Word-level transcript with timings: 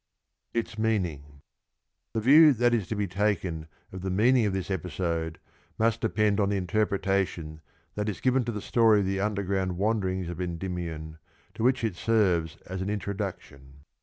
Its 0.51 0.79
meaning. 0.79 1.41
jj^g 2.15 2.23
yjg^y 2.23 2.53
^{^^^ 2.53 2.69
js 2.71 2.87
^q 2.87 2.87
\)q 2.97 3.07
takcu 3.07 3.67
of 3.93 4.01
the 4.01 4.09
mcauiug 4.09 4.47
of 4.47 4.51
this 4.53 4.71
episode 4.71 5.37
must 5.77 6.01
depend 6.01 6.39
on 6.39 6.49
the 6.49 6.57
interpretation 6.57 7.61
that 7.93 8.09
is 8.09 8.19
given 8.19 8.41
^ 8.43 8.45
to 8.47 8.51
the 8.51 8.61
story 8.61 9.01
of 9.01 9.05
the 9.05 9.19
underground 9.19 9.77
wanderings 9.77 10.27
of 10.27 10.41
Endymion, 10.41 11.19
\^' 11.51 11.53
to 11.53 11.61
which 11.61 11.83
it 11.83 11.95
serves 11.95 12.57
as 12.65 12.81
an 12.81 12.89
introduction. 12.89 13.81